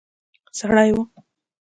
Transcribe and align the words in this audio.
سړی 0.59 0.89
وو. 0.95 1.03